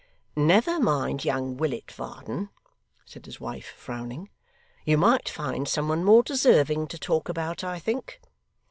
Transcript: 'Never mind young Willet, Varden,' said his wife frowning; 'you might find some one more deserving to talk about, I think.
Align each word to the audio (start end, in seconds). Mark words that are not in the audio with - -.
'Never 0.35 0.79
mind 0.79 1.23
young 1.23 1.57
Willet, 1.57 1.91
Varden,' 1.91 2.49
said 3.05 3.27
his 3.27 3.39
wife 3.39 3.67
frowning; 3.77 4.31
'you 4.83 4.97
might 4.97 5.29
find 5.29 5.67
some 5.67 5.89
one 5.89 6.03
more 6.03 6.23
deserving 6.23 6.87
to 6.87 6.97
talk 6.97 7.29
about, 7.29 7.63
I 7.63 7.77
think. 7.77 8.19